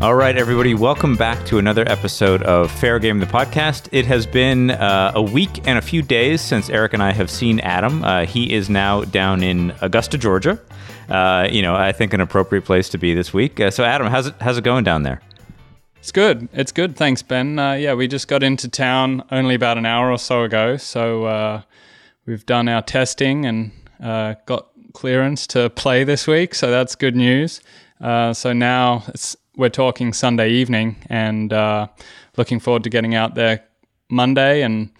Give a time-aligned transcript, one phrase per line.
[0.00, 3.86] All right, everybody, welcome back to another episode of Fair Game, the podcast.
[3.92, 7.30] It has been uh, a week and a few days since Eric and I have
[7.30, 8.02] seen Adam.
[8.02, 10.58] Uh, he is now down in Augusta, Georgia.
[11.10, 13.60] Uh, you know, I think an appropriate place to be this week.
[13.60, 15.20] Uh, so, Adam, how's it how's it going down there?
[15.98, 16.48] It's good.
[16.54, 16.96] It's good.
[16.96, 17.58] Thanks, Ben.
[17.58, 20.78] Uh, yeah, we just got into town only about an hour or so ago.
[20.78, 21.62] So uh,
[22.24, 26.54] we've done our testing and got clearance to play this week.
[26.54, 27.60] So that's good news.
[28.00, 31.86] so now it's we're talking Sunday evening and uh,
[32.38, 33.62] looking forward to getting out there
[34.08, 34.90] Monday and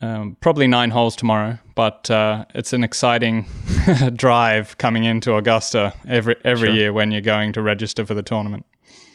[0.00, 1.58] um, probably nine holes tomorrow.
[1.74, 3.46] But uh, it's an exciting
[4.14, 6.76] drive coming into Augusta every every sure.
[6.76, 8.64] year when you're going to register for the tournament.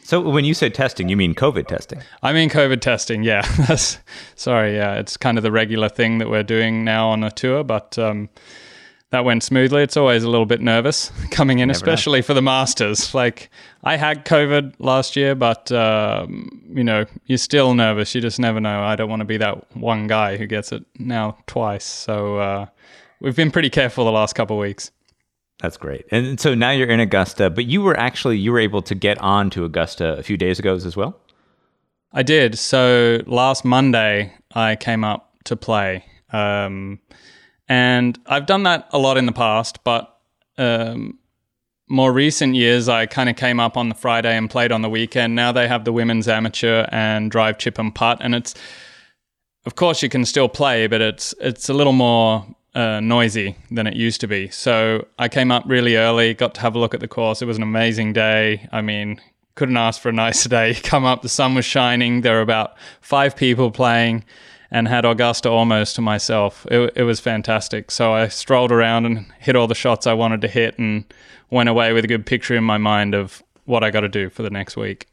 [0.03, 1.99] So when you say testing, you mean COVID testing?
[2.21, 3.23] I mean COVID testing.
[3.23, 3.41] Yeah,
[4.35, 4.76] sorry.
[4.76, 7.98] Yeah, it's kind of the regular thing that we're doing now on a tour, but.
[7.98, 8.29] Um,
[9.11, 9.83] that went smoothly.
[9.83, 13.13] It's always a little bit nervous coming in, especially for the Masters.
[13.13, 13.49] Like
[13.84, 18.13] I had COVID last year, but um, you know you're still nervous.
[18.15, 18.84] You just never know.
[18.84, 21.85] I don't want to be that one guy who gets it now twice.
[21.85, 22.65] So uh,
[23.21, 24.91] we've been pretty careful the last couple of weeks.
[25.59, 26.05] That's great.
[26.12, 29.17] And so now you're in Augusta, but you were actually you were able to get
[29.19, 31.19] on to Augusta a few days ago as well.
[32.12, 32.57] I did.
[32.57, 36.05] So last Monday I came up to play.
[36.31, 36.99] Um,
[37.68, 40.18] and I've done that a lot in the past, but
[40.58, 41.20] um,
[41.88, 44.90] more recent years, I kind of came up on the Friday and played on the
[44.90, 45.35] weekend.
[45.35, 48.55] Now they have the women's amateur and drive, chip, and putt, and it's
[49.66, 53.88] of course you can still play, but it's it's a little more uh, noisy than
[53.88, 54.49] it used to be.
[54.49, 57.41] So I came up really early, got to have a look at the course.
[57.41, 58.68] It was an amazing day.
[58.71, 59.20] I mean,
[59.55, 60.76] couldn't ask for a nicer day.
[60.76, 62.21] Come up, the sun was shining.
[62.21, 64.24] There were about five people playing
[64.75, 66.68] and had Augusta almost to myself.
[66.69, 67.90] It, it was fantastic.
[67.91, 71.06] So I strolled around and hit all the shots I wanted to hit and
[71.50, 74.29] went away with a good picture in my mind of what I got to do
[74.29, 75.07] for the next week.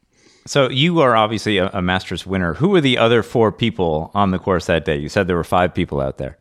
[0.45, 2.55] So you are obviously a, a, Masters winner.
[2.55, 4.97] Who were the other four people on the course that day?
[4.97, 6.37] You said there were five people out there.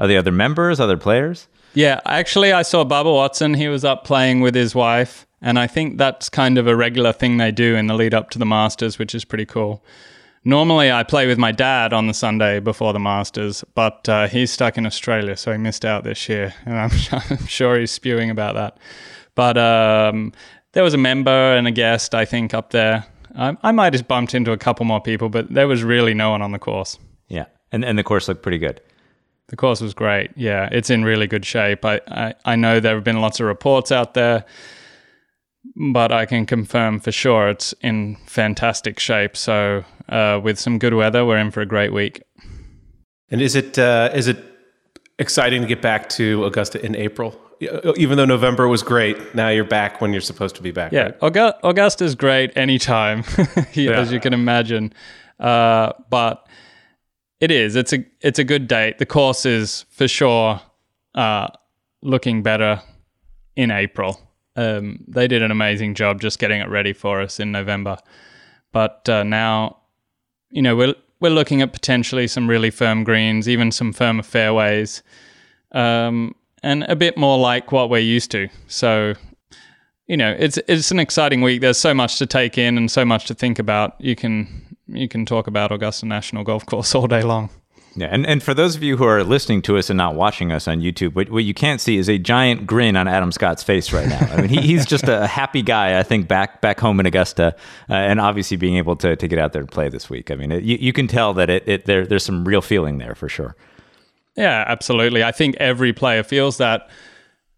[0.00, 1.46] Are the other members, other players?
[1.72, 3.54] Yeah, actually, I saw Bubba Watson.
[3.54, 7.12] He was up playing with his wife, and I think that's kind of a regular
[7.12, 9.84] thing they do in the lead up to the Masters, which is pretty cool.
[10.46, 14.52] Normally, I play with my dad on the Sunday before the Masters, but uh, he's
[14.52, 18.30] stuck in Australia, so he missed out this year, and I'm, I'm sure he's spewing
[18.30, 18.78] about that.
[19.34, 20.32] But um,
[20.70, 23.04] there was a member and a guest, I think, up there.
[23.36, 26.30] I, I might have bumped into a couple more people, but there was really no
[26.30, 26.96] one on the course.
[27.26, 28.80] Yeah, and and the course looked pretty good.
[29.48, 30.30] The course was great.
[30.36, 31.84] Yeah, it's in really good shape.
[31.84, 34.44] I, I, I know there have been lots of reports out there
[35.74, 39.36] but I can confirm for sure it's in fantastic shape.
[39.36, 42.22] So uh, with some good weather, we're in for a great week.
[43.30, 44.38] And is it uh, is it
[45.18, 47.40] exciting to get back to Augusta in April?
[47.96, 50.92] Even though November was great, now you're back when you're supposed to be back.
[50.92, 51.54] Yeah, right?
[51.62, 53.24] Augusta is great anytime,
[53.72, 53.92] yeah.
[53.92, 54.92] as you can imagine.
[55.40, 56.46] Uh, but
[57.40, 57.74] it is.
[57.74, 58.98] It's a it's a good date.
[58.98, 60.60] The course is for sure
[61.14, 61.48] uh,
[62.02, 62.82] looking better
[63.56, 64.20] in April.
[64.56, 67.98] Um, they did an amazing job just getting it ready for us in November.
[68.72, 69.78] But uh, now,
[70.50, 75.02] you know, we're we're looking at potentially some really firm greens, even some firmer fairways,
[75.72, 78.48] um, and a bit more like what we're used to.
[78.66, 79.14] So,
[80.06, 81.60] you know, it's it's an exciting week.
[81.60, 83.94] There's so much to take in and so much to think about.
[84.00, 87.50] You can you can talk about Augusta National Golf Course all day long.
[87.98, 90.52] Yeah, and, and for those of you who are listening to us and not watching
[90.52, 93.62] us on YouTube, what, what you can't see is a giant grin on Adam Scott's
[93.62, 94.20] face right now.
[94.30, 97.56] I mean, he, he's just a happy guy, I think, back back home in Augusta,
[97.88, 100.30] uh, and obviously being able to, to get out there and play this week.
[100.30, 102.98] I mean, it, you, you can tell that it, it there there's some real feeling
[102.98, 103.56] there for sure.
[104.36, 105.24] Yeah, absolutely.
[105.24, 106.90] I think every player feels that.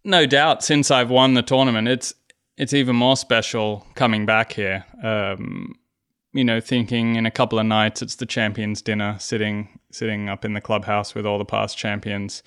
[0.05, 2.13] No doubt, since I've won the tournament, it's
[2.57, 4.85] it's even more special coming back here.
[5.03, 5.75] Um,
[6.33, 10.45] you know, thinking in a couple of nights it's the champions dinner, sitting sitting up
[10.45, 12.43] in the clubhouse with all the past champions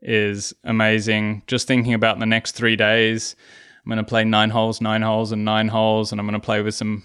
[0.00, 1.42] is amazing.
[1.46, 3.36] Just thinking about the next three days,
[3.84, 6.44] I'm going to play nine holes, nine holes, and nine holes, and I'm going to
[6.44, 7.04] play with some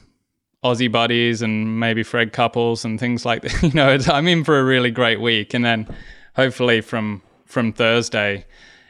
[0.63, 3.63] Aussie buddies and maybe Fred Couples and things like that.
[3.63, 5.87] You know, I'm in for a really great week, and then
[6.35, 8.45] hopefully from from Thursday,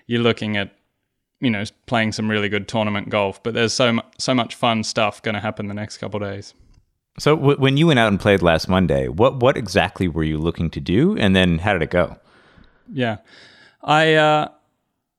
[0.07, 0.73] you're looking at
[1.41, 3.44] you know playing some really good tournament golf.
[3.44, 6.53] But there's so so much fun stuff going to happen the next couple days.
[7.19, 10.38] So w- when you went out and played last Monday, what what exactly were you
[10.38, 12.18] looking to do, and then how did it go?
[12.92, 13.18] Yeah,
[13.84, 14.50] I uh,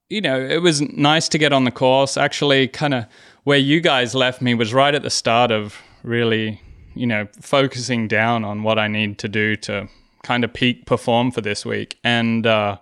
[0.09, 2.17] you know it was nice to get on the course.
[2.17, 3.05] Actually, kind of
[3.43, 6.61] where you guys left me was right at the start of really
[6.95, 9.89] you know focusing down on what I need to do to
[10.23, 12.77] kind of peak perform for this week, and uh,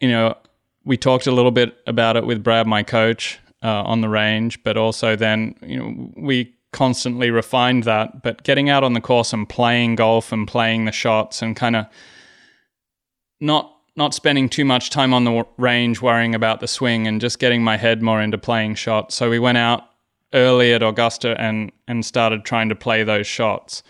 [0.00, 0.36] you know
[0.84, 4.62] we talked a little bit about it with Brad, my coach, uh, on the range,
[4.62, 8.22] but also then you know we constantly refined that.
[8.22, 11.76] But getting out on the course and playing golf and playing the shots and kind
[11.76, 11.86] of
[13.40, 17.38] not not spending too much time on the range worrying about the swing and just
[17.38, 19.14] getting my head more into playing shots.
[19.16, 19.82] So we went out
[20.32, 23.82] early at Augusta and and started trying to play those shots.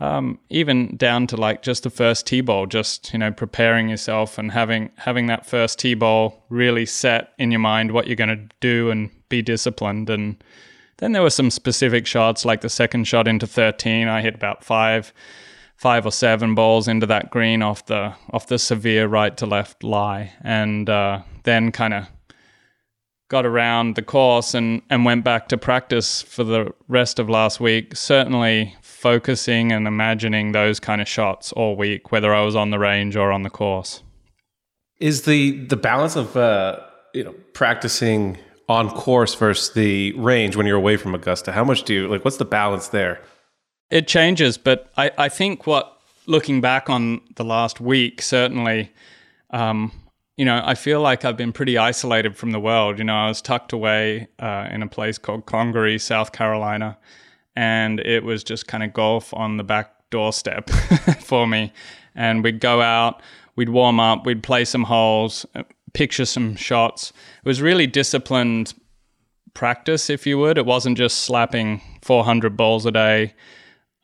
[0.00, 4.38] Um, even down to like just the first tee ball, just you know preparing yourself
[4.38, 8.28] and having having that first tee ball really set in your mind what you're going
[8.28, 10.08] to do and be disciplined.
[10.08, 10.42] And
[10.98, 14.62] then there were some specific shots, like the second shot into 13, I hit about
[14.64, 15.12] five
[15.78, 19.82] five or seven balls into that green off the off the severe right to left
[19.82, 22.06] lie, and uh, then kind of
[23.28, 27.60] got around the course and and went back to practice for the rest of last
[27.60, 27.96] week.
[27.96, 32.78] Certainly focusing and imagining those kind of shots all week, whether I was on the
[32.78, 34.02] range or on the course.
[34.98, 36.80] Is the the balance of uh,
[37.14, 38.36] you know practicing
[38.68, 41.52] on course versus the range when you're away from Augusta?
[41.52, 42.24] How much do you like?
[42.24, 43.20] What's the balance there?
[43.90, 48.92] It changes, but I, I think what looking back on the last week, certainly,
[49.50, 49.90] um,
[50.36, 52.98] you know, I feel like I've been pretty isolated from the world.
[52.98, 56.98] You know, I was tucked away uh, in a place called Congaree, South Carolina,
[57.56, 60.70] and it was just kind of golf on the back doorstep
[61.20, 61.72] for me.
[62.14, 63.22] And we'd go out,
[63.56, 65.46] we'd warm up, we'd play some holes,
[65.98, 67.12] picture some shots.
[67.44, 68.74] It was really disciplined
[69.52, 70.56] practice, if you would.
[70.56, 73.34] It wasn't just slapping 400 balls a day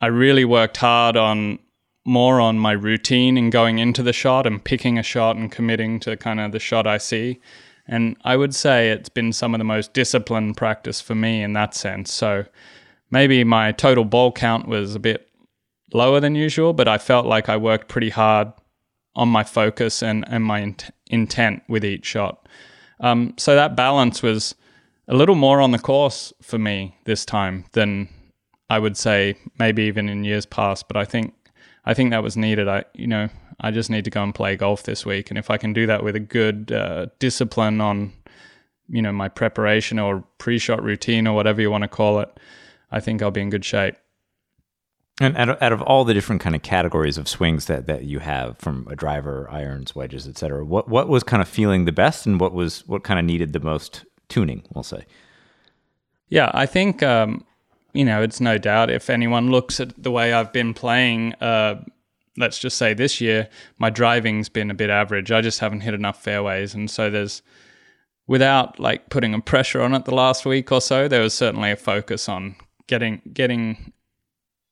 [0.01, 1.59] I really worked hard on
[2.05, 5.99] more on my routine and going into the shot and picking a shot and committing
[6.01, 7.39] to kind of the shot I see.
[7.87, 11.53] And I would say it's been some of the most disciplined practice for me in
[11.53, 12.11] that sense.
[12.11, 12.45] So
[13.09, 15.27] maybe my total ball count was a bit
[15.93, 18.51] lower than usual, but I felt like I worked pretty hard
[19.15, 20.59] on my focus and, and my
[21.07, 22.47] intent with each shot.
[22.99, 24.55] Um, so that balance was
[25.07, 28.09] a little more on the course for me this time than
[28.69, 31.33] I would say maybe even in years past, but I think
[31.85, 32.67] I think that was needed.
[32.67, 33.29] I you know
[33.59, 35.85] I just need to go and play golf this week, and if I can do
[35.87, 38.13] that with a good uh, discipline on
[38.89, 42.29] you know my preparation or pre-shot routine or whatever you want to call it,
[42.91, 43.95] I think I'll be in good shape.
[45.21, 48.03] And out of, out of all the different kind of categories of swings that, that
[48.03, 51.93] you have, from a driver, irons, wedges, etc., what what was kind of feeling the
[51.93, 54.63] best, and what was what kind of needed the most tuning?
[54.73, 55.05] We'll say.
[56.27, 57.45] Yeah, I think um,
[57.95, 61.81] you know, it's no doubt if anyone looks at the way I've been playing, uh,
[62.37, 63.47] let's just say this year,
[63.79, 65.31] my driving's been a bit average.
[65.31, 66.73] I just haven't hit enough fairways.
[66.73, 67.41] And so there's,
[68.27, 71.71] without like putting a pressure on it the last week or so, there was certainly
[71.71, 72.57] a focus on
[72.87, 73.93] getting, getting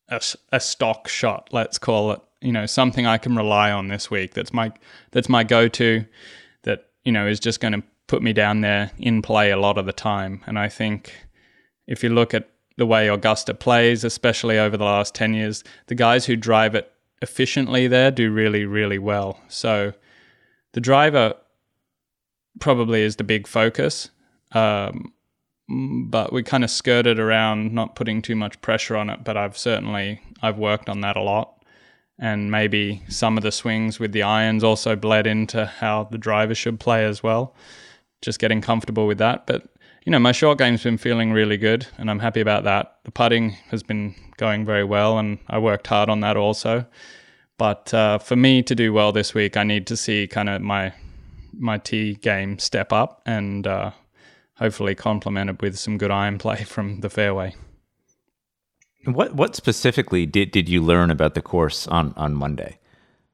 [0.08, 0.20] a,
[0.52, 4.34] a stock shot, let's call it, you know, something I can rely on this week.
[4.34, 4.72] That's my,
[5.12, 6.04] that's my go-to
[6.62, 9.78] that, you know, is just going to put me down there in play a lot
[9.78, 10.42] of the time.
[10.46, 11.14] And I think
[11.86, 15.94] if you look at the way Augusta plays, especially over the last 10 years, the
[15.94, 16.90] guys who drive it
[17.22, 19.40] efficiently there do really, really well.
[19.48, 19.92] So
[20.72, 21.34] the driver
[22.60, 24.10] probably is the big focus.
[24.52, 25.12] Um,
[25.68, 29.56] but we kind of skirted around not putting too much pressure on it but i've
[29.56, 31.64] certainly i've worked on that a lot
[32.18, 36.54] and maybe some of the swings with the irons also bled into how the driver
[36.54, 37.54] should play as well
[38.20, 39.66] just getting comfortable with that but
[40.04, 42.98] you know, my short game's been feeling really good, and I'm happy about that.
[43.04, 46.84] The putting has been going very well, and I worked hard on that also.
[47.56, 50.60] But uh, for me to do well this week, I need to see kind of
[50.60, 50.92] my
[51.56, 53.92] my tee game step up, and uh,
[54.56, 57.54] hopefully complemented with some good iron play from the fairway.
[59.04, 62.78] What what specifically did, did you learn about the course on, on Monday?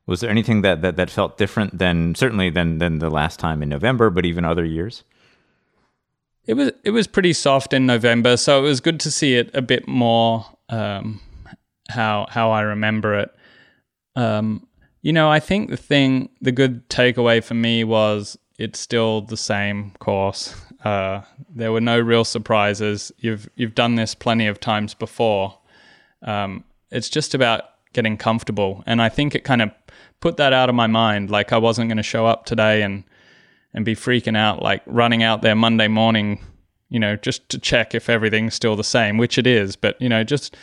[0.06, 3.62] Was there anything that, that, that felt different than certainly than than the last time
[3.62, 5.04] in November, but even other years?
[6.46, 9.50] It was it was pretty soft in November, so it was good to see it
[9.54, 11.20] a bit more um,
[11.88, 13.30] how how I remember it.
[14.16, 14.66] Um,
[15.02, 19.36] you know, I think the thing, the good takeaway for me was it's still the
[19.36, 20.54] same course.
[20.84, 21.22] Uh,
[21.54, 23.12] there were no real surprises.
[23.18, 25.58] You've you've done this plenty of times before.
[26.22, 29.70] Um, it's just about getting comfortable, and I think it kind of
[30.20, 31.30] put that out of my mind.
[31.30, 33.04] Like I wasn't going to show up today and
[33.72, 36.40] and be freaking out, like running out there Monday morning,
[36.88, 39.76] you know, just to check if everything's still the same, which it is.
[39.76, 40.56] But, you know, just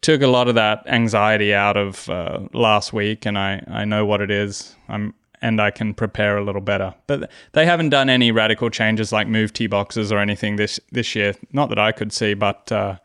[0.00, 4.04] took a lot of that anxiety out of uh, last week and I, I know
[4.04, 4.76] what it is.
[4.88, 6.94] I'm and I can prepare a little better.
[7.06, 11.14] But they haven't done any radical changes like move tee boxes or anything this this
[11.14, 11.34] year.
[11.52, 12.98] Not that I could see, but uh,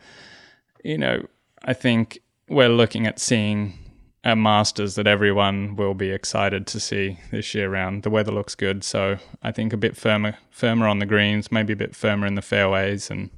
[0.83, 1.25] you know,
[1.63, 3.77] I think we're looking at seeing
[4.23, 8.03] a Masters that everyone will be excited to see this year round.
[8.03, 11.73] The weather looks good, so I think a bit firmer, firmer on the greens, maybe
[11.73, 13.29] a bit firmer in the fairways, and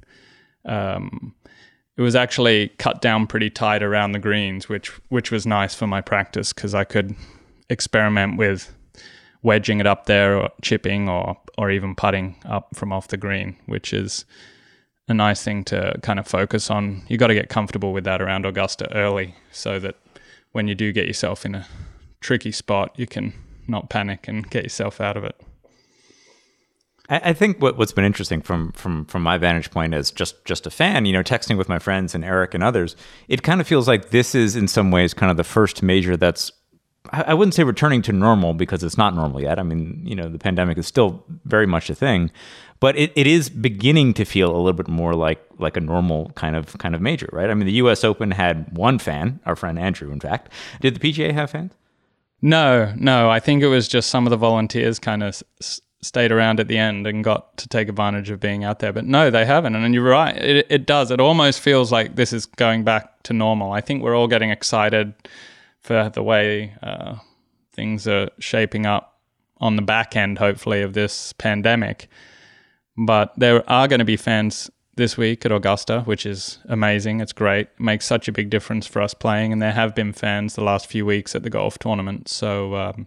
[0.64, 1.34] um,
[1.96, 5.86] it was actually cut down pretty tight around the greens, which which was nice for
[5.86, 7.16] my practice because I could
[7.68, 8.72] experiment with
[9.46, 13.56] wedging it up there or chipping or or even putting up from off the green,
[13.66, 14.26] which is
[15.08, 17.02] a nice thing to kind of focus on.
[17.08, 19.94] You got to get comfortable with that around Augusta early so that
[20.50, 21.66] when you do get yourself in a
[22.20, 23.32] tricky spot, you can
[23.68, 25.40] not panic and get yourself out of it.
[27.08, 30.66] I, think what, what's been interesting from from from my vantage point as just just
[30.66, 32.96] a fan, you know, texting with my friends and Eric and others,
[33.28, 36.16] it kind of feels like this is in some ways kind of the first major
[36.16, 36.50] that's
[37.12, 39.58] I wouldn't say returning to normal because it's not normal yet.
[39.58, 42.30] I mean, you know, the pandemic is still very much a thing,
[42.80, 46.30] but it, it is beginning to feel a little bit more like like a normal
[46.30, 47.50] kind of kind of major, right?
[47.50, 48.04] I mean, the U.S.
[48.04, 50.52] Open had one fan, our friend Andrew, in fact.
[50.80, 51.72] Did the PGA have fans?
[52.42, 53.30] No, no.
[53.30, 56.68] I think it was just some of the volunteers kind of s- stayed around at
[56.68, 58.92] the end and got to take advantage of being out there.
[58.92, 59.74] But no, they haven't.
[59.74, 60.36] And you're right.
[60.36, 61.10] It, it does.
[61.10, 63.72] It almost feels like this is going back to normal.
[63.72, 65.14] I think we're all getting excited
[65.86, 67.14] for the way uh,
[67.72, 69.20] things are shaping up
[69.58, 72.08] on the back end, hopefully, of this pandemic.
[72.96, 77.20] But there are going to be fans this week at Augusta, which is amazing.
[77.20, 77.68] It's great.
[77.68, 79.52] It makes such a big difference for us playing.
[79.52, 82.28] And there have been fans the last few weeks at the golf tournament.
[82.28, 83.06] So, um,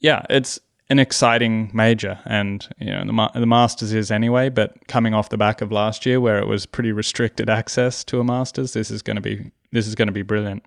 [0.00, 0.58] yeah, it's
[0.90, 2.18] an exciting major.
[2.24, 6.04] And, you know, the, the Masters is anyway, but coming off the back of last
[6.06, 9.52] year where it was pretty restricted access to a Masters, this is going to be
[9.70, 10.64] this is going to be brilliant.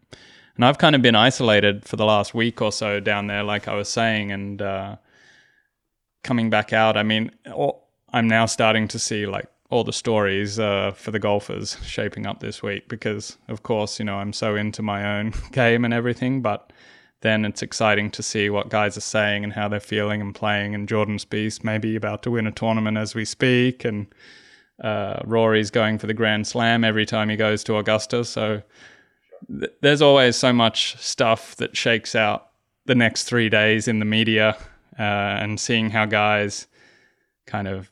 [0.58, 3.68] And I've kind of been isolated for the last week or so down there, like
[3.68, 4.96] I was saying, and uh,
[6.24, 6.98] coming back out.
[6.98, 7.32] I mean,
[8.12, 12.40] I'm now starting to see like all the stories uh, for the golfers shaping up
[12.40, 16.42] this week because, of course, you know, I'm so into my own game and everything,
[16.42, 16.74] but
[17.22, 20.74] then it's exciting to see what guys are saying and how they're feeling and playing.
[20.74, 24.08] And Jordan Spieth maybe about to win a tournament as we speak, and
[24.84, 28.26] uh, Rory's going for the Grand Slam every time he goes to Augusta.
[28.26, 28.64] So
[29.60, 32.48] th- there's always so much stuff that shakes out
[32.86, 34.58] the next three days in the media
[34.98, 36.68] uh, and seeing how guys
[37.46, 37.92] kind of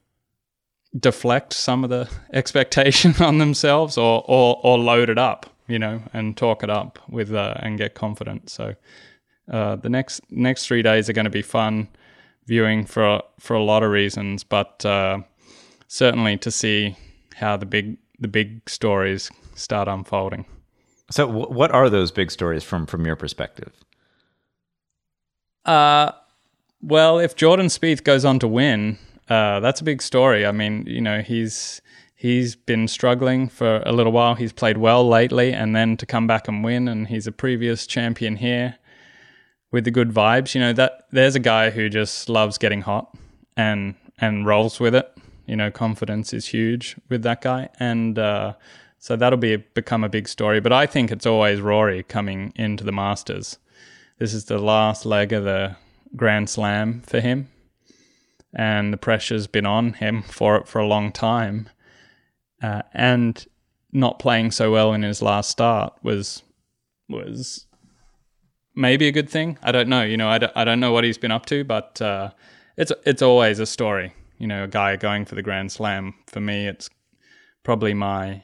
[0.97, 6.01] deflect some of the expectation on themselves or, or, or load it up, you know,
[6.13, 8.49] and talk it up with uh, and get confident.
[8.49, 8.75] So
[9.51, 11.87] uh, the next next three days are going to be fun
[12.47, 15.19] viewing for for a lot of reasons, but uh,
[15.87, 16.95] certainly to see
[17.35, 20.45] how the big the big stories start unfolding.
[21.11, 23.71] So, w- what are those big stories from from your perspective?
[25.65, 26.11] Uh,
[26.81, 28.97] well, if Jordan Spieth goes on to win,
[29.29, 30.45] uh, that's a big story.
[30.45, 31.81] I mean, you know, he's
[32.15, 34.35] he's been struggling for a little while.
[34.35, 37.87] He's played well lately, and then to come back and win, and he's a previous
[37.87, 38.77] champion here
[39.71, 40.55] with the good vibes.
[40.55, 43.15] You know, that there's a guy who just loves getting hot
[43.57, 45.11] and and rolls with it.
[45.45, 48.53] You know, confidence is huge with that guy, and uh,
[48.99, 50.59] so that'll be become a big story.
[50.59, 53.57] But I think it's always Rory coming into the Masters.
[54.19, 55.75] This is the last leg of the
[56.15, 57.49] Grand Slam for him,
[58.53, 61.69] and the pressure's been on him for it for a long time.
[62.63, 63.45] Uh, and
[63.91, 66.43] not playing so well in his last start was
[67.09, 67.65] was
[68.75, 69.57] maybe a good thing.
[69.63, 70.03] I don't know.
[70.03, 72.31] You know, I don't, I don't know what he's been up to, but uh,
[72.77, 74.13] it's it's always a story.
[74.37, 76.13] You know, a guy going for the Grand Slam.
[76.27, 76.89] For me, it's
[77.63, 78.43] probably my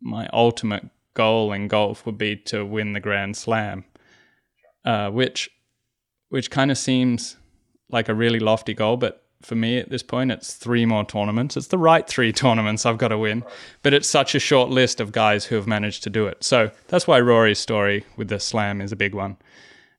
[0.00, 3.84] my ultimate goal in golf would be to win the Grand Slam,
[4.84, 5.50] uh, which
[6.28, 7.36] which kind of seems
[7.90, 11.56] like a really lofty goal, but for me at this point, it's three more tournaments.
[11.56, 13.44] It's the right three tournaments I've got to win,
[13.82, 16.44] but it's such a short list of guys who have managed to do it.
[16.44, 19.36] So that's why Rory's story with the slam is a big one.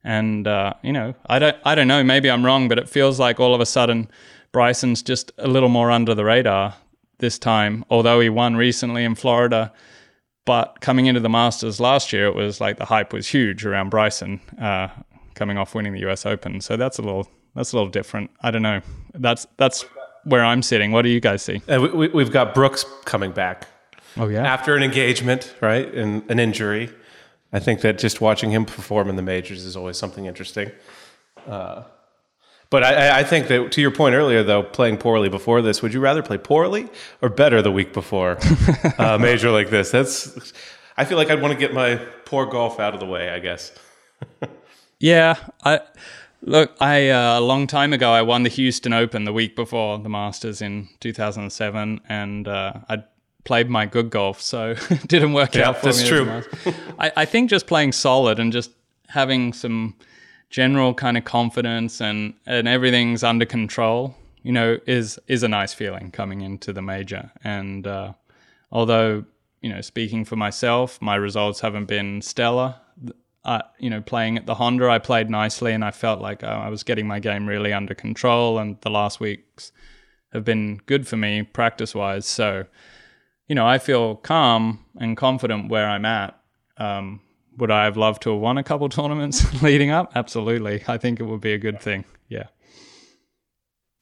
[0.04, 2.02] And uh, you know, I don't, I don't know.
[2.02, 4.10] Maybe I'm wrong, but it feels like all of a sudden
[4.52, 6.74] Bryson's just a little more under the radar
[7.20, 7.84] this time.
[7.90, 9.72] Although he won recently in Florida,
[10.44, 13.90] but coming into the Masters last year, it was like the hype was huge around
[13.90, 14.88] Bryson uh,
[15.34, 16.26] coming off winning the U.S.
[16.26, 16.60] Open.
[16.60, 18.30] So that's a little that's a little different.
[18.42, 18.80] I don't know.
[19.14, 19.84] That's that's
[20.24, 20.92] where I'm sitting.
[20.92, 21.62] What do you guys see?
[21.68, 23.68] Uh, we, we've got Brooks coming back.
[24.16, 26.90] Oh yeah, after an engagement, right, and an injury.
[27.52, 30.70] I think that just watching him perform in the majors is always something interesting.
[31.48, 31.82] Uh,
[32.70, 35.92] but I, I, think that to your point earlier, though, playing poorly before this, would
[35.92, 36.88] you rather play poorly
[37.20, 38.38] or better the week before
[38.98, 39.90] a major like this?
[39.90, 40.52] That's.
[40.96, 43.30] I feel like I'd want to get my poor golf out of the way.
[43.30, 43.72] I guess.
[45.00, 45.34] yeah,
[45.64, 45.80] I
[46.42, 46.76] look.
[46.80, 50.08] I uh, a long time ago, I won the Houston Open the week before the
[50.08, 53.02] Masters in 2007, and uh, I
[53.42, 56.08] played my good golf, so it didn't work yeah, out for that's me.
[56.08, 56.42] True.
[57.00, 58.70] I, I think just playing solid and just
[59.08, 59.96] having some
[60.50, 65.72] general kind of confidence and and everything's under control, you know, is is a nice
[65.72, 67.30] feeling coming into the major.
[67.42, 68.12] And uh,
[68.70, 69.24] although
[69.60, 72.76] you know, speaking for myself, my results haven't been stellar.
[73.42, 76.46] Uh, you know, playing at the Honda, I played nicely, and I felt like uh,
[76.46, 78.58] I was getting my game really under control.
[78.58, 79.72] And the last weeks
[80.32, 82.26] have been good for me practice wise.
[82.26, 82.66] So,
[83.48, 86.38] you know, I feel calm and confident where I'm at.
[86.76, 87.20] Um,
[87.56, 90.12] would I have loved to have won a couple tournaments leading up?
[90.14, 90.82] Absolutely.
[90.88, 92.04] I think it would be a good thing.
[92.28, 92.46] Yeah.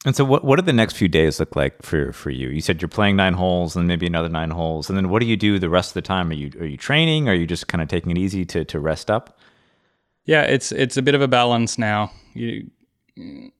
[0.05, 2.49] And so, what what do the next few days look like for for you?
[2.49, 5.25] You said you're playing nine holes, and maybe another nine holes, and then what do
[5.25, 6.29] you do the rest of the time?
[6.29, 7.27] Are you are you training?
[7.27, 9.37] Are you just kind of taking it easy to to rest up?
[10.23, 12.11] Yeah, it's it's a bit of a balance now.
[12.33, 12.71] You,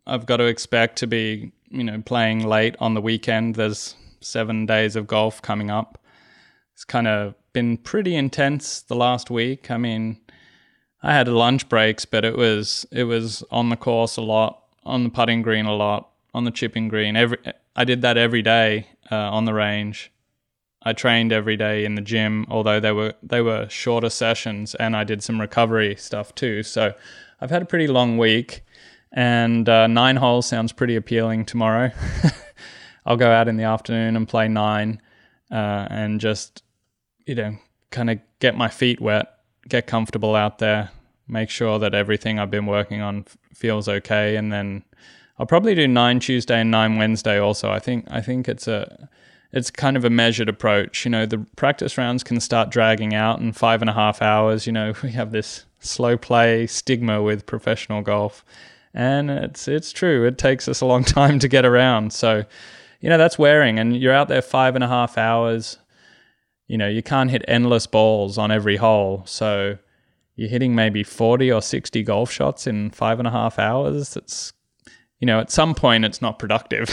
[0.08, 3.56] I've got to expect to be you know playing late on the weekend.
[3.56, 5.99] There's seven days of golf coming up.
[6.80, 9.70] It's kind of been pretty intense the last week.
[9.70, 10.18] I mean,
[11.04, 15.04] I had lunch breaks, but it was it was on the course a lot, on
[15.04, 17.18] the putting green a lot on the chipping green.
[17.18, 17.38] Every
[17.76, 20.10] I did that every day uh, on the range.
[20.82, 24.96] I trained every day in the gym, although they were they were shorter sessions, and
[24.96, 26.64] I did some recovery stuff too.
[26.64, 26.94] So
[27.42, 28.62] I've had a pretty long week,
[29.12, 31.92] and uh, nine holes sounds pretty appealing tomorrow.
[33.06, 35.02] I'll go out in the afternoon and play nine,
[35.52, 36.64] uh, and just
[37.30, 37.56] you know
[37.92, 39.28] kind of get my feet wet,
[39.68, 40.90] get comfortable out there,
[41.28, 44.84] make sure that everything I've been working on f- feels okay, and then
[45.38, 47.72] I'll probably do nine Tuesday and nine Wednesday also.
[47.72, 49.10] I think I think it's a
[49.52, 51.06] it's kind of a measured approach.
[51.06, 54.66] You know, the practice rounds can start dragging out in five and a half hours.
[54.66, 58.44] You know, we have this slow play stigma with professional golf.
[58.94, 60.26] And it's it's true.
[60.26, 62.12] It takes us a long time to get around.
[62.12, 62.44] So,
[63.02, 65.78] you know, that's wearing and you're out there five and a half hours.
[66.70, 69.24] You know, you can't hit endless balls on every hole.
[69.26, 69.78] So
[70.36, 74.16] you're hitting maybe 40 or 60 golf shots in five and a half hours.
[74.16, 74.54] It's
[75.20, 76.90] you know, at some point it's not productive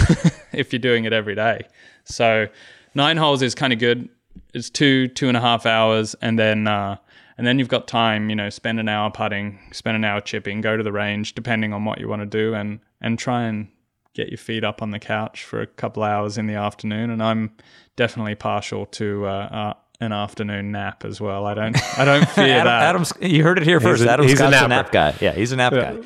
[0.52, 1.61] if you're doing it every day.
[2.04, 2.49] So
[2.95, 4.08] nine holes is kind of good.
[4.52, 6.97] It's two, two and a half hours, and then uh,
[7.39, 8.30] and then you've got time.
[8.30, 11.73] You know, spend an hour putting, spend an hour chipping, go to the range, depending
[11.73, 13.69] on what you want to do, and and try and
[14.17, 17.11] get your feet up on the couch for a couple hours in the afternoon.
[17.11, 17.50] And I'm
[17.97, 21.47] definitely partial to uh, uh, an afternoon nap as well.
[21.47, 22.83] I don't I don't fear Adam, that.
[22.83, 24.02] Adam's, you heard it here first.
[24.02, 25.15] a- Adam he's a Scott's a, nap guy.
[25.21, 25.99] Yeah, he's a nap guy.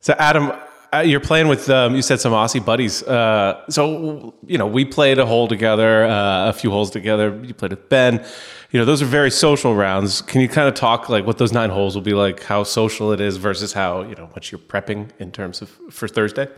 [0.00, 0.52] So Adam,
[0.92, 3.02] uh, you're playing with um, you said some Aussie buddies.
[3.02, 7.40] Uh, so you know we played a hole together, uh, a few holes together.
[7.42, 8.24] You played with Ben.
[8.70, 10.22] You know those are very social rounds.
[10.22, 12.42] Can you kind of talk like what those nine holes will be like?
[12.42, 16.08] How social it is versus how you know what you're prepping in terms of for
[16.08, 16.48] Thursday.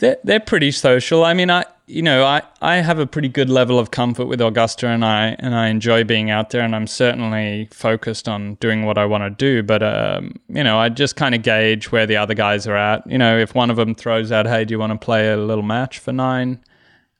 [0.00, 1.24] They're, they're pretty social.
[1.24, 4.40] I mean, I you know I, I have a pretty good level of comfort with
[4.40, 8.84] Augusta, and I and I enjoy being out there, and I'm certainly focused on doing
[8.84, 9.62] what I want to do.
[9.62, 13.06] But um, you know, I just kind of gauge where the other guys are at.
[13.10, 15.36] You know, if one of them throws out, "Hey, do you want to play a
[15.36, 16.60] little match for nine?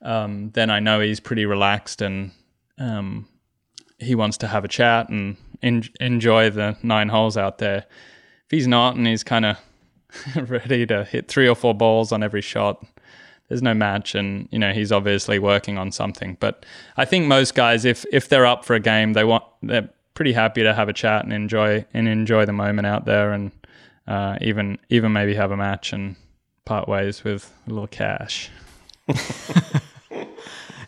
[0.03, 2.31] Um, then I know he's pretty relaxed and
[2.79, 3.29] um,
[3.99, 7.85] he wants to have a chat and en- enjoy the nine holes out there.
[8.47, 9.59] If he's not and he's kind of
[10.37, 12.85] ready to hit three or four balls on every shot.
[13.49, 16.37] There's no match, and you know he's obviously working on something.
[16.39, 16.65] But
[16.97, 20.33] I think most guys, if if they're up for a game, they want they're pretty
[20.33, 23.51] happy to have a chat and enjoy and enjoy the moment out there, and
[24.07, 26.17] uh, even even maybe have a match and
[26.65, 28.51] part ways with a little cash.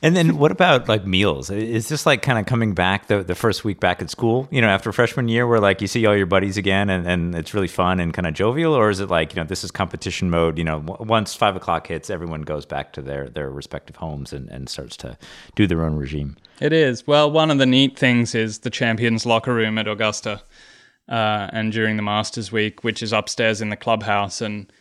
[0.05, 1.49] And then what about like meals?
[1.49, 4.61] Is this like kind of coming back the, the first week back at school, you
[4.61, 7.55] know, after freshman year where like you see all your buddies again and, and it's
[7.55, 8.75] really fun and kind of jovial?
[8.75, 11.87] Or is it like, you know, this is competition mode, you know, once five o'clock
[11.87, 15.17] hits, everyone goes back to their, their respective homes and, and starts to
[15.55, 16.37] do their own regime?
[16.61, 17.07] It is.
[17.07, 20.43] Well, one of the neat things is the champions locker room at Augusta,
[21.09, 24.73] uh, and during the Masters week, which is upstairs in the clubhouse, and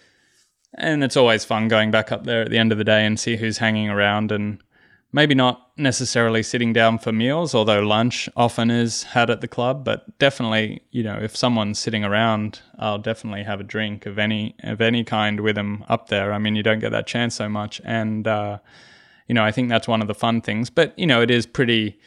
[0.78, 3.20] and it's always fun going back up there at the end of the day and
[3.20, 4.64] see who's hanging around, and
[5.14, 9.84] maybe not necessarily sitting down for meals, although lunch often is had at the club,
[9.84, 14.56] but definitely, you know, if someone's sitting around, I'll definitely have a drink of any
[14.64, 16.32] of any kind with them up there.
[16.34, 18.60] I mean, you don't get that chance so much, and uh,
[19.28, 20.70] you know, I think that's one of the fun things.
[20.70, 22.00] But you know, it is pretty.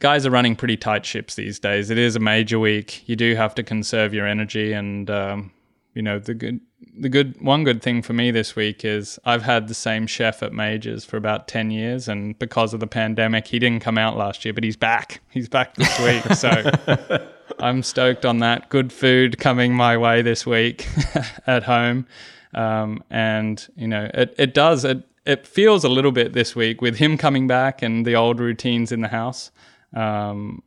[0.00, 1.88] Guys are running pretty tight ships these days.
[1.88, 3.08] It is a major week.
[3.08, 5.52] You do have to conserve your energy, and um,
[5.94, 6.60] you know the good.
[6.96, 10.42] The good one good thing for me this week is I've had the same chef
[10.42, 14.16] at majors for about ten years, and because of the pandemic, he didn't come out
[14.16, 15.20] last year, but he's back.
[15.30, 18.68] He's back this week, so I'm stoked on that.
[18.68, 20.88] Good food coming my way this week
[21.46, 22.06] at home,
[22.54, 26.82] um, and you know it it does it it feels a little bit this week
[26.82, 29.50] with him coming back and the old routines in the house.
[29.94, 30.62] Um,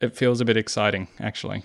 [0.00, 1.64] it feels a bit exciting, actually.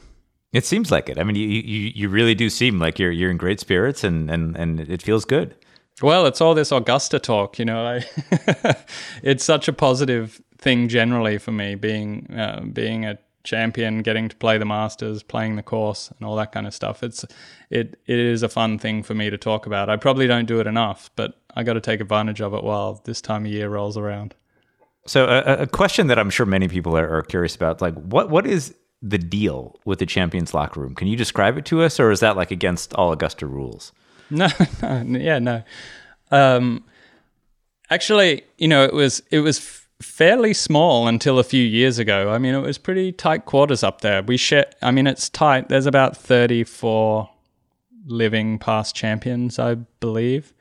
[0.53, 1.17] It seems like it.
[1.17, 4.29] I mean, you, you, you really do seem like you're, you're in great spirits and,
[4.29, 5.55] and, and it feels good.
[6.01, 7.85] Well, it's all this Augusta talk, you know.
[7.85, 8.75] I
[9.23, 14.35] it's such a positive thing generally for me, being uh, being a champion, getting to
[14.35, 17.03] play the Masters, playing the course, and all that kind of stuff.
[17.03, 17.23] It's
[17.69, 19.89] it it is a fun thing for me to talk about.
[19.89, 23.01] I probably don't do it enough, but I got to take advantage of it while
[23.03, 24.33] this time of year rolls around.
[25.05, 28.29] So, a, a question that I'm sure many people are, are curious about, like, what
[28.29, 30.95] what is the deal with the champions locker room?
[30.95, 33.91] Can you describe it to us, or is that like against all Augusta rules?
[34.33, 34.47] No,
[34.81, 35.61] no yeah, no.
[36.31, 36.85] Um,
[37.89, 42.31] actually, you know, it was it was f- fairly small until a few years ago.
[42.31, 44.23] I mean, it was pretty tight quarters up there.
[44.23, 44.67] We share.
[44.81, 45.67] I mean, it's tight.
[45.67, 47.29] There's about 34
[48.05, 50.53] living past champions, I believe,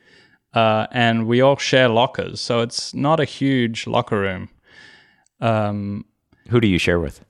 [0.53, 4.49] uh, and we all share lockers, so it's not a huge locker room.
[5.39, 6.05] Um,
[6.49, 7.23] Who do you share with?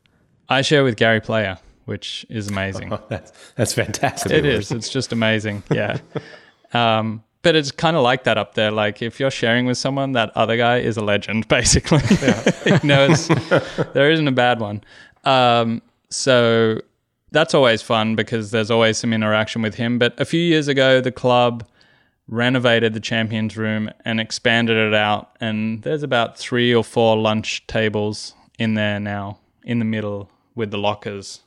[0.52, 2.92] I share with Gary Player, which is amazing.
[2.92, 4.34] Oh, that's that's fantastic.
[4.34, 4.72] It is.
[4.72, 5.64] It's just amazing.
[5.72, 5.98] Yeah.
[6.74, 8.72] Um, but it's kind of like that up there.
[8.72, 12.00] Like if you're sharing with someone, that other guy is a legend, basically.
[12.22, 12.50] Yeah.
[12.66, 13.14] you know,
[13.94, 14.82] there isn't a bad one.
[15.26, 16.80] Um, so
[17.32, 20.00] that's always fun because there's always some interaction with him.
[20.00, 21.68] But a few years ago, the club
[22.30, 27.68] renovated the champions room and expanded it out, and there's about three or four lunch
[27.68, 31.42] tables in there now, in the middle with the lockers,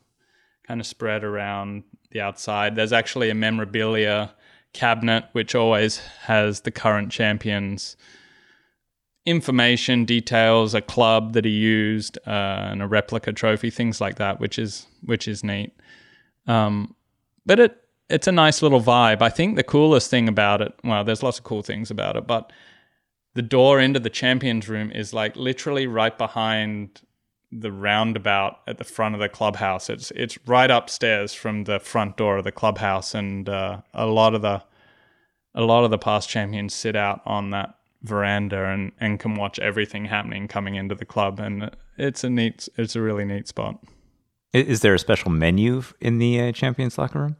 [0.67, 2.77] kind of spread around the outside.
[2.77, 4.35] There's actually a memorabilia
[4.73, 7.97] cabinet which always has the current champions
[9.27, 12.31] information details a club that he used uh,
[12.71, 15.73] and a replica trophy things like that which is which is neat
[16.47, 16.95] um,
[17.47, 21.05] but it it's a nice little vibe i think the coolest thing about it well
[21.05, 22.53] there's lots of cool things about it but
[23.33, 27.01] the door into the champions room is like literally right behind
[27.61, 29.88] the roundabout at the front of the clubhouse.
[29.88, 34.35] It's it's right upstairs from the front door of the clubhouse, and uh, a lot
[34.35, 34.62] of the
[35.55, 39.59] a lot of the past champions sit out on that veranda and, and can watch
[39.61, 43.79] everything happening coming into the club, and it's a neat it's a really neat spot.
[44.53, 47.37] Is there a special menu in the uh, champions locker room?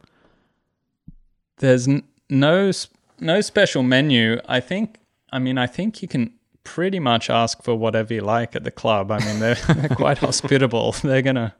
[1.57, 2.71] There's n- no
[3.19, 4.39] no special menu.
[4.47, 4.97] I think.
[5.31, 6.33] I mean, I think you can
[6.65, 9.11] pretty much ask for whatever you like at the club.
[9.11, 10.91] I mean, they're, they're quite hospitable.
[11.03, 11.53] They're going to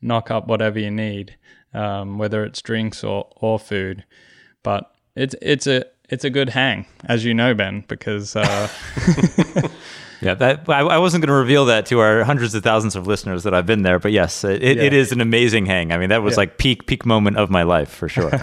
[0.00, 1.36] knock up whatever you need,
[1.72, 4.04] um, whether it's drinks or, or food.
[4.62, 8.68] But it's it's a it's a good hang, as you know, Ben, because uh,
[10.24, 13.06] Yeah, that I, I wasn't going to reveal that to our hundreds of thousands of
[13.06, 15.92] listeners that I've been there, but yes, it, it, it is an amazing hang.
[15.92, 16.38] I mean, that was Yeah.
[16.40, 18.30] like peak peak moment of my life for sure.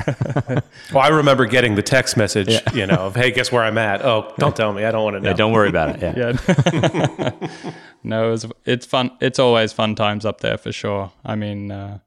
[0.93, 4.03] Well, I remember getting the text message, you know, of hey, guess where I'm at?
[4.05, 4.83] Oh, don't tell me.
[4.83, 5.29] I don't want to know.
[5.29, 6.01] yeah, don't worry about it.
[6.17, 6.37] Yeah.
[6.43, 7.51] yeah.
[8.03, 9.11] no, it's it's fun.
[9.21, 11.11] It's always fun times up there for sure.
[11.25, 11.99] I mean, uh,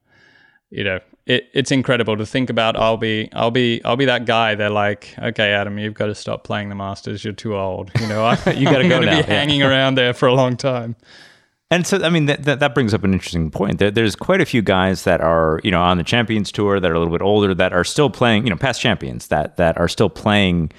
[0.70, 2.76] you know, it, it's incredible to think about.
[2.76, 4.54] I'll be, I'll be, I'll be that guy.
[4.54, 7.24] They're like, okay, Adam, you've got to stop playing the Masters.
[7.24, 7.90] You're too old.
[8.00, 9.22] You know, I, You gotta I'm go Be yeah.
[9.22, 10.96] hanging around there for a long time.
[11.70, 13.78] And so, I mean, that, that, that brings up an interesting point.
[13.78, 16.90] There, there's quite a few guys that are, you know, on the Champions Tour that
[16.90, 19.78] are a little bit older that are still playing, you know, past champions that that
[19.78, 20.70] are still playing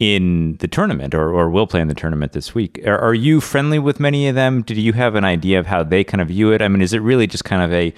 [0.00, 2.80] in the tournament or, or will play in the tournament this week.
[2.84, 4.62] Are, are you friendly with many of them?
[4.62, 6.60] Did you have an idea of how they kind of view it?
[6.60, 7.94] I mean, is it really just kind of a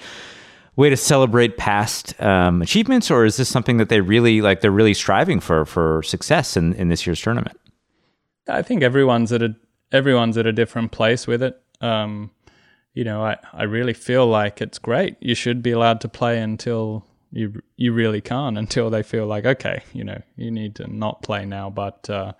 [0.75, 4.61] way to celebrate past um, achievements, or is this something that they really like?
[4.61, 7.59] They're really striving for for success in, in this year's tournament.
[8.47, 9.55] I think everyone's at a
[9.91, 11.61] everyone's at a different place with it.
[11.81, 12.31] Um,
[12.93, 15.17] you know, I, I really feel like it's great.
[15.19, 19.45] You should be allowed to play until you you really can't, until they feel like
[19.45, 21.69] okay, you know, you need to not play now.
[21.69, 22.33] But uh,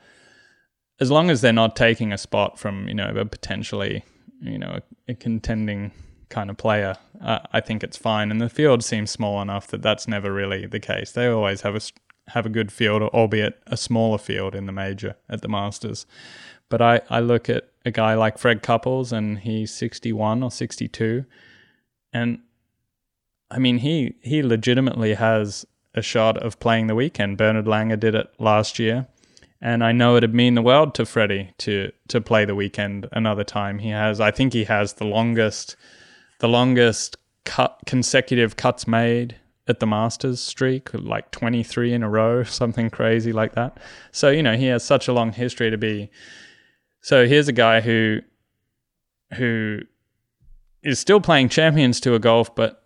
[1.00, 4.04] as long as they're not taking a spot from you know a potentially
[4.42, 5.92] you know a, a contending
[6.36, 8.30] kind of player, uh, I think it's fine.
[8.30, 11.14] And the field seems small enough that that's never really the case.
[11.14, 11.82] They always have a
[12.30, 16.06] have a good field, albeit a smaller field in the major at the Masters.
[16.70, 21.26] But I, I look at a guy like Fred Couples, and he's 61 or 62,
[22.12, 22.40] and
[23.50, 27.38] I mean he he legitimately has a shot of playing the weekend.
[27.38, 29.08] Bernard Langer did it last year,
[29.62, 33.46] and I know it'd mean the world to Freddie to to play the weekend another
[33.46, 33.80] time.
[33.80, 35.78] He has, I think, he has the longest
[36.40, 39.36] the longest cut consecutive cuts made
[39.68, 43.78] at the Masters streak, like 23 in a row, something crazy like that.
[44.12, 46.10] So, you know, he has such a long history to be.
[47.02, 48.22] So here's a guy who
[49.34, 49.82] who
[50.84, 52.84] is still playing champions tour golf, but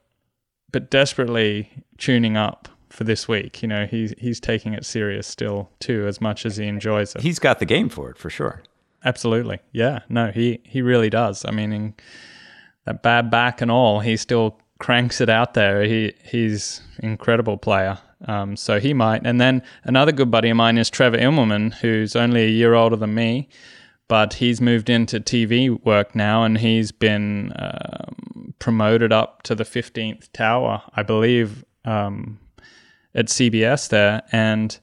[0.71, 3.61] but desperately tuning up for this week.
[3.61, 7.21] You know, he's he's taking it serious still too, as much as he enjoys it.
[7.21, 8.61] He's got the game for it for sure.
[9.05, 9.59] Absolutely.
[9.71, 9.99] Yeah.
[10.09, 11.45] No, he he really does.
[11.45, 11.93] I mean, in
[12.85, 15.83] that bad back and all, he still cranks it out there.
[15.83, 17.99] He he's incredible player.
[18.27, 19.21] Um, so he might.
[19.25, 22.97] And then another good buddy of mine is Trevor Immelman, who's only a year older
[22.97, 23.47] than me,
[24.07, 29.63] but he's moved into TV work now, and he's been um, promoted up to the
[29.63, 32.39] 15th tower, I believe, um,
[33.15, 34.77] at CBS there, and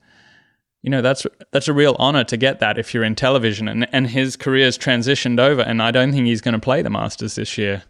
[0.86, 3.88] you know that's that's a real honor to get that if you're in television and
[3.92, 7.34] and his career's transitioned over and I don't think he's going to play the Masters
[7.34, 7.82] this year.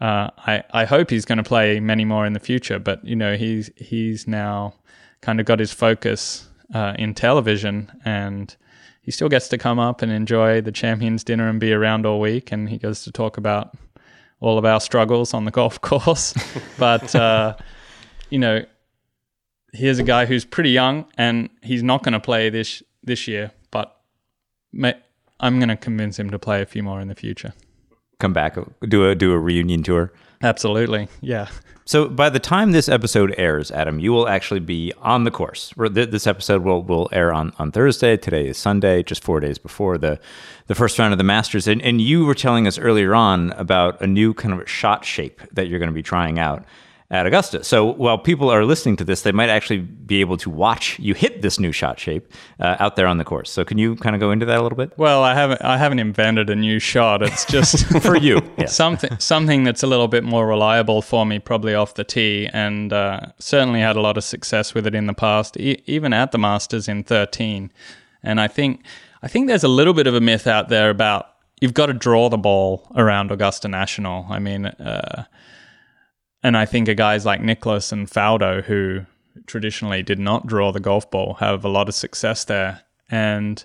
[0.00, 3.16] Uh, I I hope he's going to play many more in the future, but you
[3.16, 4.74] know he's he's now
[5.20, 8.54] kind of got his focus uh, in television and
[9.02, 12.20] he still gets to come up and enjoy the champions dinner and be around all
[12.20, 13.76] week and he goes to talk about
[14.38, 16.34] all of our struggles on the golf course
[16.78, 17.56] but uh,
[18.30, 18.64] you know
[19.74, 23.50] here's a guy who's pretty young and he's not going to play this this year,
[23.70, 24.00] but
[24.72, 24.94] may,
[25.40, 27.52] I'm going to convince him to play a few more in the future.
[28.18, 28.56] Come back,
[28.88, 30.12] do a do a reunion tour.
[30.42, 31.48] Absolutely, yeah.
[31.84, 35.74] So by the time this episode airs, Adam, you will actually be on the course.
[35.76, 38.16] This episode will will air on, on Thursday.
[38.16, 40.18] Today is Sunday, just four days before the
[40.68, 41.66] the first round of the Masters.
[41.66, 45.42] And and you were telling us earlier on about a new kind of shot shape
[45.52, 46.64] that you're going to be trying out
[47.14, 47.62] at Augusta.
[47.62, 51.14] So while people are listening to this, they might actually be able to watch you
[51.14, 53.52] hit this new shot shape uh, out there on the course.
[53.52, 54.92] So can you kind of go into that a little bit?
[54.98, 57.22] Well, I haven't I haven't invented a new shot.
[57.22, 61.72] It's just for you something something that's a little bit more reliable for me, probably
[61.72, 65.14] off the tee, and uh, certainly had a lot of success with it in the
[65.14, 67.70] past, e- even at the Masters in 13.
[68.24, 68.84] And I think
[69.22, 71.28] I think there's a little bit of a myth out there about
[71.60, 74.26] you've got to draw the ball around Augusta National.
[74.28, 74.66] I mean.
[74.66, 75.26] Uh,
[76.44, 79.06] and I think a guys like Nicklaus and Faldo, who
[79.46, 82.82] traditionally did not draw the golf ball, have a lot of success there.
[83.10, 83.64] And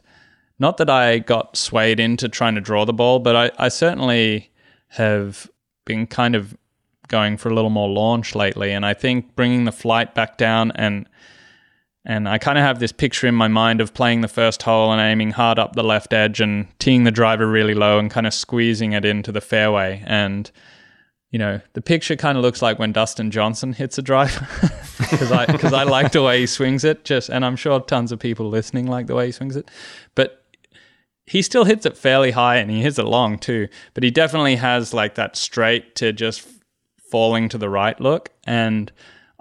[0.60, 4.52] not that I got swayed into trying to draw the ball, but I, I certainly
[4.88, 5.50] have
[5.86, 6.58] been kind of
[7.10, 8.72] going for a little more launch lately.
[8.72, 11.08] And I think bringing the flight back down and
[12.06, 14.92] and I kind of have this picture in my mind of playing the first hole
[14.92, 18.26] and aiming hard up the left edge and teeing the driver really low and kind
[18.26, 20.02] of squeezing it into the fairway.
[20.08, 20.50] And
[21.32, 24.48] you know, the picture kind of looks like when Dustin Johnson hits a driver
[24.98, 27.06] because I because I like the way he swings it.
[27.06, 29.70] Just and I'm sure tons of people listening like the way he swings it,
[30.16, 30.44] but
[31.26, 33.68] he still hits it fairly high and he hits it long too.
[33.94, 36.48] But he definitely has like that straight to just
[37.12, 38.92] falling to the right look and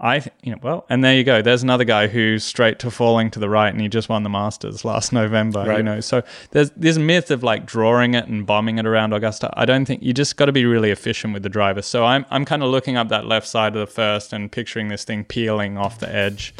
[0.01, 1.43] I, you know, well, and there you go.
[1.43, 4.29] There's another guy who's straight to falling to the right, and he just won the
[4.29, 5.65] Masters last November.
[5.65, 5.79] Right.
[5.79, 9.51] You know, so there's this myth of like drawing it and bombing it around Augusta.
[9.55, 11.83] I don't think you just got to be really efficient with the driver.
[11.83, 14.87] So I'm I'm kind of looking up that left side of the first and picturing
[14.87, 16.55] this thing peeling off the edge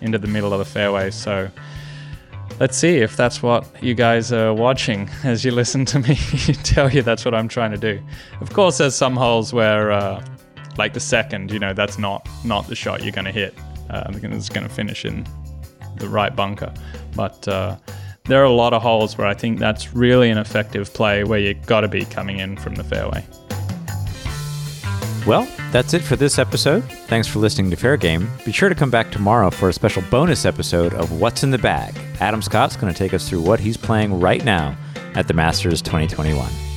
[0.00, 1.12] into the middle of the fairway.
[1.12, 1.48] So
[2.58, 6.16] let's see if that's what you guys are watching as you listen to me
[6.64, 8.02] tell you that's what I'm trying to do.
[8.40, 9.92] Of course, there's some holes where.
[9.92, 10.24] Uh,
[10.78, 13.54] like the second, you know, that's not not the shot you're going to hit.
[13.90, 15.26] Uh, it's going to finish in
[15.96, 16.72] the right bunker.
[17.14, 17.76] But uh,
[18.24, 21.38] there are a lot of holes where I think that's really an effective play where
[21.40, 23.24] you've got to be coming in from the fairway.
[25.26, 26.82] Well, that's it for this episode.
[27.08, 28.30] Thanks for listening to Fair Game.
[28.46, 31.58] Be sure to come back tomorrow for a special bonus episode of What's in the
[31.58, 31.94] Bag.
[32.20, 34.76] Adam Scott's going to take us through what he's playing right now
[35.14, 36.69] at the Masters 2021.